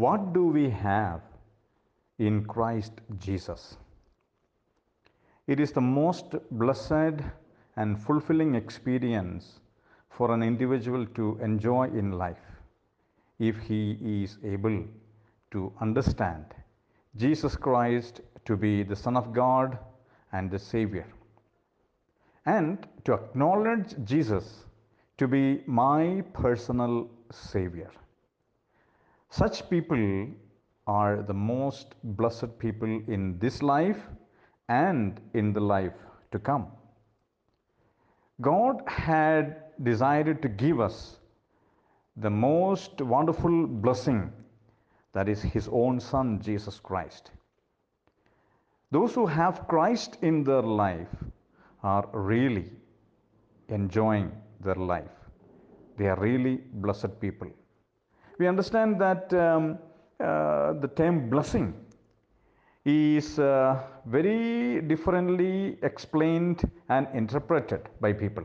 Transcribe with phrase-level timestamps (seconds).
[0.00, 1.20] what do we have
[2.18, 3.76] in Christ Jesus?
[5.46, 7.20] It is the most blessed
[7.76, 9.60] and fulfilling experience
[10.08, 12.46] for an individual to enjoy in life
[13.38, 14.84] if he is able
[15.50, 16.46] to understand
[17.16, 19.78] Jesus Christ to be the Son of God
[20.32, 21.06] and the Savior,
[22.46, 24.64] and to acknowledge Jesus
[25.18, 27.90] to be my personal Savior.
[29.30, 30.28] Such people
[30.86, 34.00] are the most blessed people in this life
[34.68, 35.94] and in the life
[36.32, 36.66] to come.
[38.40, 41.18] God had decided to give us
[42.16, 44.32] the most wonderful blessing
[45.12, 47.30] that is His own Son, Jesus Christ.
[48.90, 51.14] Those who have Christ in their life
[51.84, 52.70] are really
[53.68, 55.10] enjoying their life.
[55.96, 57.50] They are really blessed people.
[58.40, 59.78] We understand that um,
[60.18, 61.74] uh, the term blessing
[62.86, 68.44] is uh, very differently explained and interpreted by people.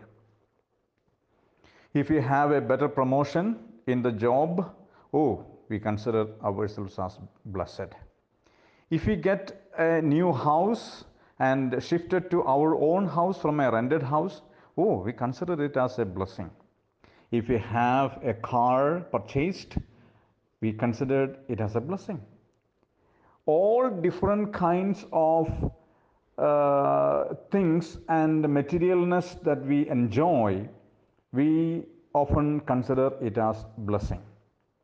[1.94, 3.58] If you have a better promotion
[3.88, 4.76] in the job,
[5.14, 7.96] oh, we consider ourselves as blessed.
[8.90, 11.06] If we get a new house
[11.40, 14.42] and shifted to our own house from a rented house,
[14.78, 16.50] oh, we consider it as a blessing.
[17.32, 19.78] If we have a car purchased,
[20.62, 22.22] we consider it as a blessing.
[23.46, 25.50] All different kinds of
[26.38, 30.68] uh, things and materialness that we enjoy,
[31.32, 34.22] we often consider it as blessing.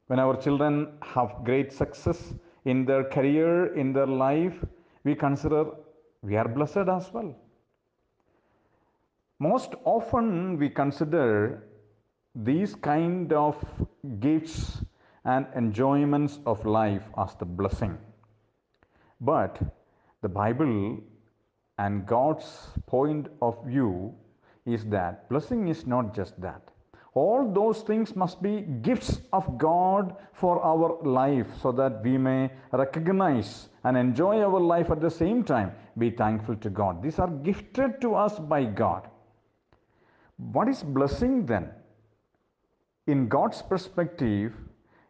[0.07, 2.33] When our children have great success
[2.65, 4.53] in their career, in their life,
[5.03, 5.65] we consider
[6.21, 7.35] we are blessed as well.
[9.39, 11.63] Most often we consider
[12.35, 13.57] these kind of
[14.19, 14.81] gifts
[15.25, 17.97] and enjoyments of life as the blessing.
[19.19, 19.59] But
[20.21, 20.99] the Bible
[21.77, 24.13] and God's point of view
[24.65, 26.71] is that blessing is not just that.
[27.13, 32.49] All those things must be gifts of God for our life so that we may
[32.71, 35.73] recognize and enjoy our life at the same time.
[35.97, 37.03] Be thankful to God.
[37.03, 39.09] These are gifted to us by God.
[40.37, 41.69] What is blessing then?
[43.07, 44.53] In God's perspective,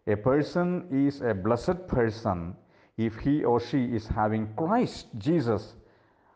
[0.08, 2.56] a person is a blessed person
[2.98, 5.76] if he or she is having Christ Jesus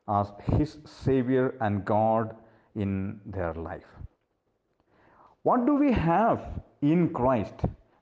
[0.07, 2.35] as his Savior and God
[2.75, 3.87] in their life.
[5.43, 6.41] What do we have
[6.81, 7.53] in Christ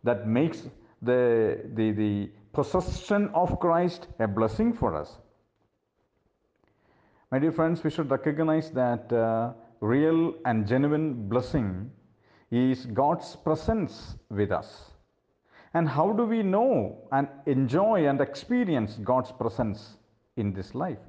[0.03, 0.63] that makes
[1.01, 5.17] the, the, the possession of Christ a blessing for us?
[7.31, 11.91] My dear friends, we should recognize that uh, real and genuine blessing
[12.53, 14.91] is God's presence with us.
[15.73, 19.97] And how do we know and enjoy and experience God's presence
[20.37, 20.99] in this life?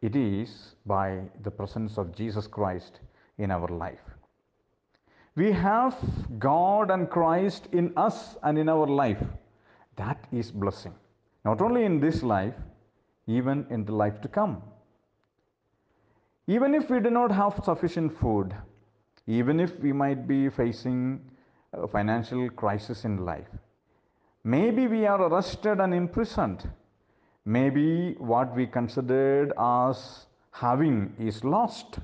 [0.00, 3.00] It is by the presence of Jesus Christ
[3.36, 4.00] in our life.
[5.36, 5.96] We have
[6.38, 9.22] God and Christ in us and in our life.
[9.96, 10.94] That is blessing.
[11.44, 12.54] Not only in this life,
[13.26, 14.62] even in the life to come.
[16.46, 18.54] Even if we do not have sufficient food,
[19.28, 21.20] even if we might be facing
[21.74, 23.50] a financial crisis in life,
[24.42, 26.68] maybe we are arrested and imprisoned,
[27.44, 31.98] maybe what we considered as having is lost.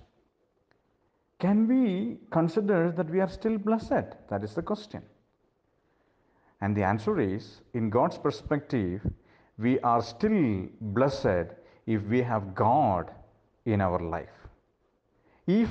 [1.39, 4.07] Can we consider that we are still blessed?
[4.29, 5.03] That is the question.
[6.61, 9.01] And the answer is in God's perspective,
[9.59, 11.55] we are still blessed
[11.87, 13.11] if we have God
[13.65, 14.29] in our life.
[15.47, 15.71] If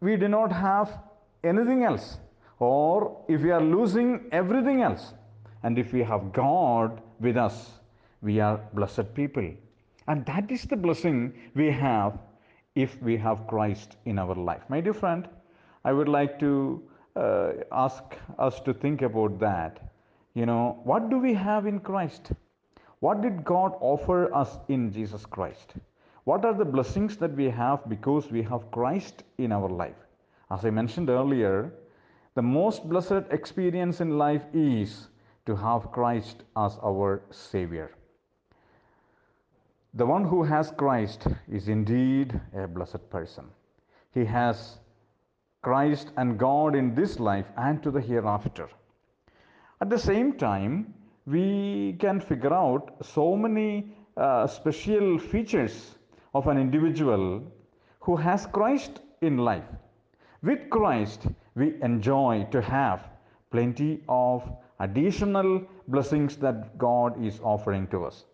[0.00, 1.00] we do not have
[1.44, 2.18] anything else,
[2.58, 5.14] or if we are losing everything else,
[5.62, 7.70] and if we have God with us,
[8.22, 9.50] we are blessed people.
[10.06, 12.18] And that is the blessing we have
[12.74, 14.62] if we have Christ in our life.
[14.68, 15.28] My dear friend,
[15.84, 16.82] I would like to
[17.16, 18.02] uh, ask
[18.38, 19.90] us to think about that.
[20.34, 22.32] You know, what do we have in Christ?
[23.00, 25.74] What did God offer us in Jesus Christ?
[26.28, 29.96] What are the blessings that we have because we have Christ in our life?
[30.50, 31.72] As I mentioned earlier,
[32.34, 35.08] the most blessed experience in life is
[35.46, 37.92] to have Christ as our Savior.
[39.94, 43.46] The one who has Christ is indeed a blessed person.
[44.12, 44.80] He has
[45.62, 48.68] Christ and God in this life and to the hereafter.
[49.80, 50.92] At the same time,
[51.24, 55.94] we can figure out so many uh, special features
[56.38, 57.42] of an individual
[58.00, 59.68] who has Christ in life.
[60.42, 61.26] With Christ,
[61.56, 63.08] we enjoy to have
[63.50, 64.48] plenty of
[64.78, 68.24] additional blessings that God is offering to us.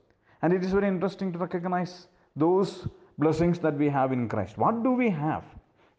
[0.42, 2.86] And it is very interesting to recognize those
[3.16, 4.58] blessings that we have in Christ.
[4.58, 5.44] What do we have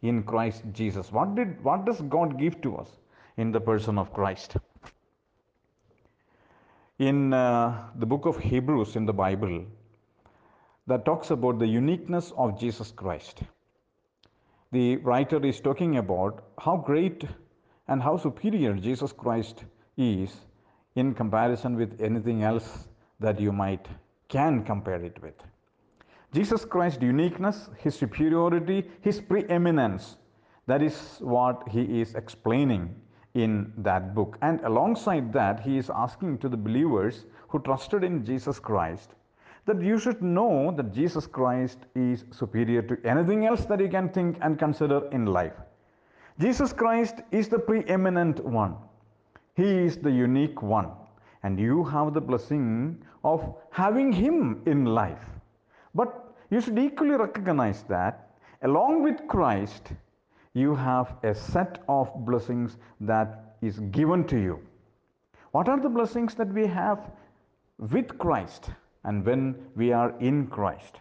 [0.02, 1.10] in Christ Jesus?
[1.10, 2.90] What did what does God give to us
[3.36, 4.56] in the person of Christ?
[6.98, 9.64] In uh, the book of Hebrews in the Bible,
[10.86, 13.40] that talks about the uniqueness of Jesus Christ.
[14.72, 17.24] The writer is talking about how great
[17.88, 19.64] and how superior Jesus Christ
[19.96, 20.30] is
[20.94, 22.88] in comparison with anything else
[23.20, 23.86] that you might
[24.28, 25.34] can compare it with.
[26.32, 30.16] Jesus Christ's uniqueness, his superiority, his preeminence,
[30.66, 32.94] that is what he is explaining
[33.34, 34.36] in that book.
[34.42, 39.10] And alongside that, he is asking to the believers who trusted in Jesus Christ
[39.66, 44.08] that you should know that Jesus Christ is superior to anything else that you can
[44.08, 45.54] think and consider in life.
[46.38, 48.76] Jesus Christ is the preeminent one.
[49.54, 50.90] He is the unique one.
[51.42, 55.26] And you have the blessing of having Him in life.
[55.94, 58.30] But you should equally recognize that
[58.62, 59.92] along with Christ,
[60.54, 64.60] you have a set of blessings that is given to you.
[65.50, 67.10] What are the blessings that we have
[67.78, 68.70] with Christ
[69.06, 71.00] and when we are in Christ?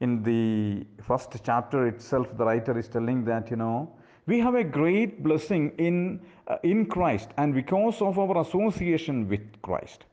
[0.00, 3.90] In the first chapter itself, the writer is telling that, you know,
[4.26, 9.62] we have a great blessing in, uh, in Christ and because of our association with
[9.62, 10.04] Christ.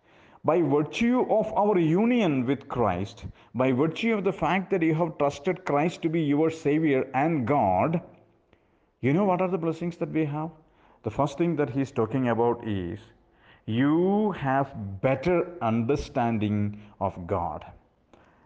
[0.45, 5.17] By virtue of our union with Christ, by virtue of the fact that you have
[5.17, 8.01] trusted Christ to be your Savior and God,
[9.01, 10.49] you know what are the blessings that we have?
[11.03, 12.99] The first thing that he's talking about is
[13.65, 17.65] you have better understanding of God.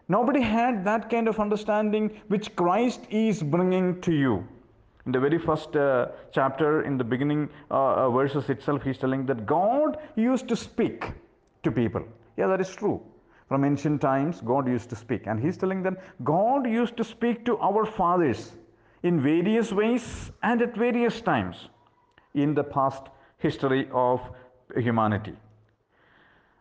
[0.08, 4.46] Nobody had that kind of understanding which Christ is bringing to you.
[5.06, 9.26] In the very first uh, chapter, in the beginning uh, uh, verses itself, he's telling
[9.26, 11.12] that God used to speak
[11.62, 12.02] to people.
[12.36, 13.02] Yeah, that is true.
[13.48, 15.26] From ancient times, God used to speak.
[15.26, 18.52] And he's telling them, God used to speak to our fathers
[19.02, 21.68] in various ways and at various times
[22.34, 23.04] in the past
[23.38, 24.20] history of
[24.76, 25.36] humanity.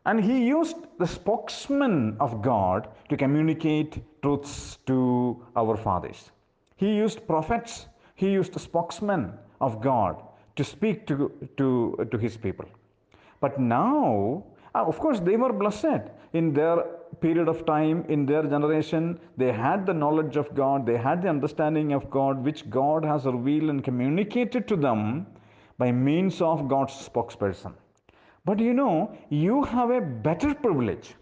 [0.06, 6.31] And he used the spokesman of God to communicate truths to our fathers.
[6.75, 10.21] He used prophets he used the spokesmen of God
[10.56, 12.65] to speak to, to, to his people.
[13.39, 14.44] But now,
[14.75, 16.77] uh, of course, they were blessed in their
[17.21, 19.19] period of time, in their generation.
[19.38, 23.25] They had the knowledge of God, they had the understanding of God, which God has
[23.25, 25.25] revealed and communicated to them
[25.77, 27.74] by means of God's spokesperson.
[28.45, 31.16] But you know, you have a better privilege,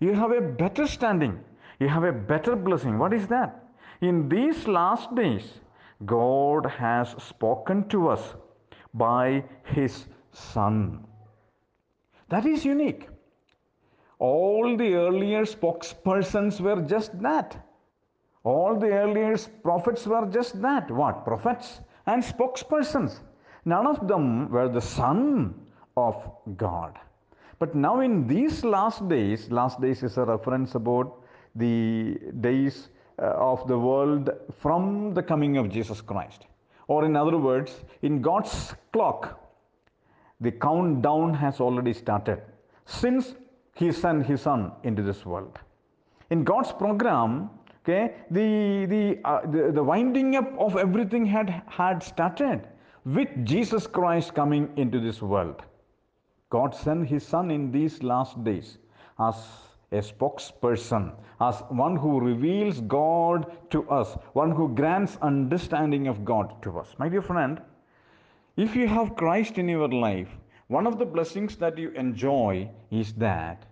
[0.00, 1.38] you have a better standing,
[1.78, 2.98] you have a better blessing.
[2.98, 3.64] What is that?
[4.00, 5.60] In these last days,
[6.04, 8.34] God has spoken to us
[8.92, 11.04] by His Son.
[12.28, 13.08] That is unique.
[14.18, 17.56] All the earlier spokespersons were just that.
[18.42, 20.90] All the earlier prophets were just that.
[20.90, 21.24] What?
[21.24, 23.20] Prophets and spokespersons.
[23.64, 25.54] None of them were the Son
[25.96, 26.98] of God.
[27.58, 31.22] But now, in these last days, last days is a reference about
[31.54, 32.88] the days
[33.22, 36.46] uh, of the world from the coming of Jesus Christ.
[36.88, 39.40] Or, in other words, in God's clock,
[40.40, 42.42] the countdown has already started
[42.86, 43.34] since
[43.74, 45.58] He sent His Son into this world.
[46.30, 47.50] In God's program,
[47.82, 52.66] okay, the, the, uh, the, the winding up of everything had, had started
[53.04, 55.62] with Jesus Christ coming into this world.
[56.54, 58.78] God sent His Son in these last days
[59.18, 59.34] as
[59.90, 66.62] a spokesperson, as one who reveals God to us, one who grants understanding of God
[66.62, 66.94] to us.
[66.96, 67.60] My dear friend,
[68.56, 70.28] if you have Christ in your life,
[70.68, 73.66] one of the blessings that you enjoy is that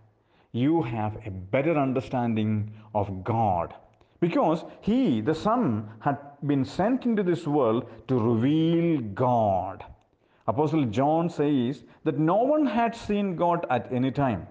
[0.50, 3.74] you have a better understanding of God.
[4.18, 9.84] Because He, the Son, had been sent into this world to reveal God.
[10.46, 14.46] Apostle John says that no one had seen God at any time.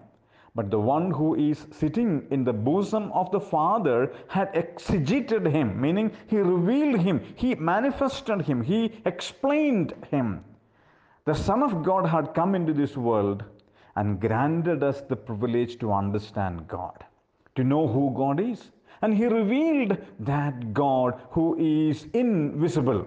[0.54, 5.80] But the one who is sitting in the bosom of the Father had exegeted him,
[5.80, 10.44] meaning he revealed him, he manifested him, he explained him.
[11.26, 13.44] The Son of God had come into this world
[13.96, 17.06] and granted us the privilege to understand God,
[17.56, 18.72] to know who God is.
[19.02, 23.06] And he revealed that God who is invisible.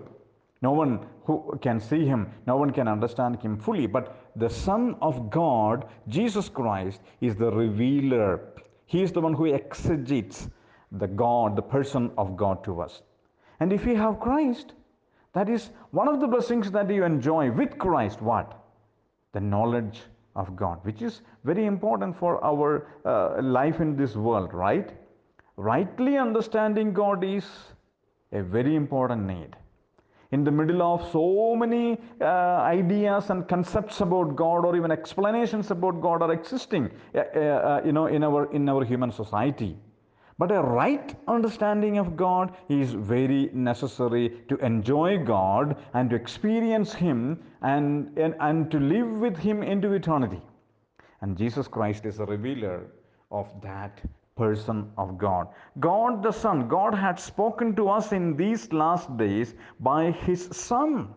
[0.65, 3.87] No one who can see him, no one can understand him fully.
[3.87, 8.41] But the Son of God, Jesus Christ, is the revealer.
[8.87, 10.49] He is the one who exegetes
[10.93, 13.03] the God, the person of God to us.
[13.61, 14.73] And if you have Christ,
[15.35, 18.23] that is one of the blessings that you enjoy with Christ.
[18.23, 18.59] What?
[19.33, 20.01] The knowledge
[20.35, 24.91] of God, which is very important for our uh, life in this world, right?
[25.59, 27.45] Rightly understanding God is
[28.33, 29.57] a very important need.
[30.35, 32.25] In the middle of so many uh,
[32.79, 37.93] ideas and concepts about God, or even explanations about God, are existing, uh, uh, you
[37.93, 39.77] know, in our in our human society.
[40.37, 46.93] But a right understanding of God is very necessary to enjoy God and to experience
[46.93, 50.43] Him and, and, and to live with Him into eternity.
[51.21, 52.89] And Jesus Christ is a revealer
[53.31, 54.03] of that
[54.37, 55.49] person of God.
[55.81, 61.15] God the Son, God had spoken to us in these last days by His Son.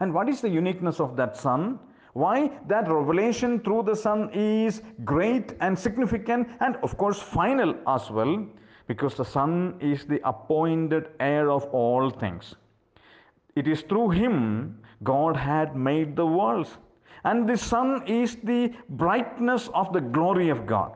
[0.00, 1.78] And what is the uniqueness of that Son?
[2.12, 8.10] Why that revelation through the Son is great and significant and, of course, final as
[8.10, 8.46] well,
[8.88, 12.54] because the Son is the appointed heir of all things.
[13.54, 16.78] It is through Him God had made the worlds.
[17.24, 20.92] And the Son is the brightness of the glory of God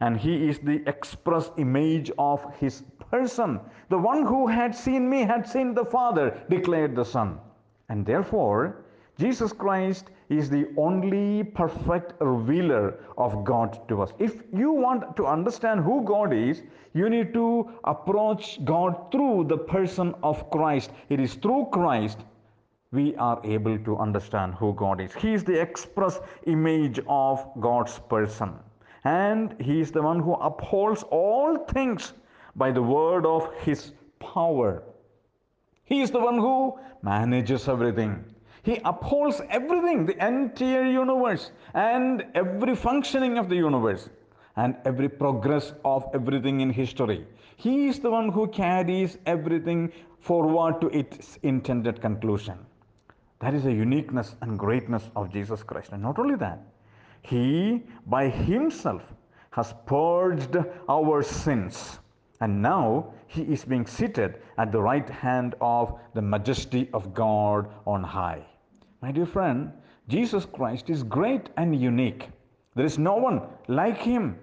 [0.00, 3.60] and he is the express image of his person.
[3.90, 7.38] The one who had seen me had seen the Father, declared the Son.
[7.88, 8.84] And therefore,
[9.18, 14.12] Jesus Christ is the only perfect revealer of God to us.
[14.18, 16.62] If you want to understand who God is,
[16.94, 20.92] you need to approach God through the person of Christ.
[21.10, 22.18] It is through Christ
[22.92, 25.12] we are able to understand who God is.
[25.14, 28.58] He is the express image of God's person
[29.04, 32.12] and he is the one who upholds all things
[32.56, 34.82] by the word of his power.
[35.84, 38.24] He is the one who manages everything.
[38.62, 44.10] He upholds everything, the entire universe, and every functioning of the universe,
[44.56, 47.26] and every progress of everything in history.
[47.56, 52.58] He is the one who carries everything forward to its intended conclusion.
[53.38, 55.92] That is the uniqueness and greatness of Jesus Christ.
[55.92, 56.60] And not only that,
[57.22, 59.02] he, by Himself,
[59.50, 60.56] has purged
[60.88, 61.98] our sins.
[62.40, 67.68] And now He is being seated at the right hand of the majesty of God
[67.86, 68.44] on high.
[69.02, 69.72] My dear friend,
[70.08, 72.28] Jesus Christ is great and unique.
[72.74, 74.38] There is no one like Him.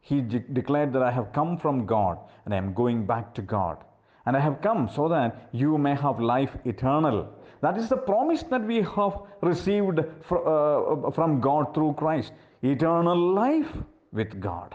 [0.00, 3.42] He de- declared that I have come from God and I am going back to
[3.42, 3.78] God.
[4.24, 7.28] And I have come so that you may have life eternal.
[7.60, 12.32] That is the promise that we have received uh, from God through Christ
[12.62, 13.72] eternal life
[14.12, 14.74] with God.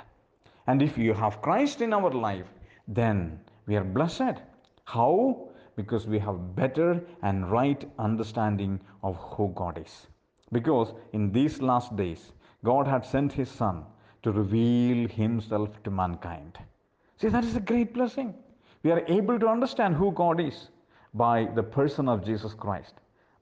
[0.67, 2.47] And if you have Christ in our life,
[2.87, 4.41] then we are blessed.
[4.85, 5.49] How?
[5.75, 10.07] Because we have better and right understanding of who God is.
[10.51, 12.33] Because in these last days,
[12.63, 13.83] God had sent His Son
[14.23, 16.57] to reveal Himself to mankind.
[17.17, 18.33] See, that is a great blessing.
[18.83, 20.69] We are able to understand who God is
[21.13, 22.93] by the person of Jesus Christ,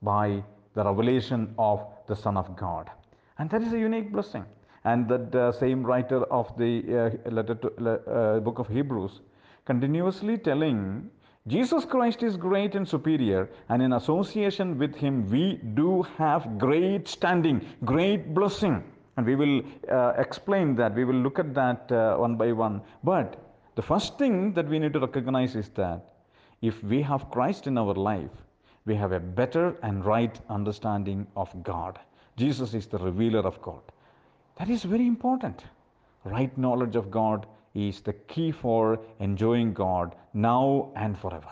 [0.01, 2.89] by the revelation of the Son of God.
[3.37, 4.45] And that is a unique blessing.
[4.85, 9.21] And that uh, same writer of the uh, letter to, uh, book of Hebrews
[9.65, 11.09] continuously telling
[11.47, 17.07] Jesus Christ is great and superior, and in association with Him, we do have great
[17.07, 18.83] standing, great blessing.
[19.17, 19.61] And we will
[19.91, 22.81] uh, explain that, we will look at that uh, one by one.
[23.03, 23.37] But
[23.75, 26.05] the first thing that we need to recognize is that
[26.61, 28.31] if we have Christ in our life,
[28.85, 31.99] we have a better and right understanding of God.
[32.37, 33.81] Jesus is the revealer of God.
[34.57, 35.63] That is very important.
[36.25, 41.51] Right knowledge of God is the key for enjoying God now and forever.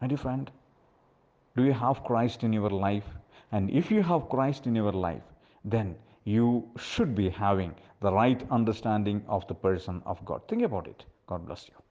[0.00, 0.50] My dear friend,
[1.56, 3.04] do you have Christ in your life?
[3.52, 5.22] And if you have Christ in your life,
[5.64, 10.42] then you should be having the right understanding of the person of God.
[10.48, 11.04] Think about it.
[11.26, 11.85] God bless you.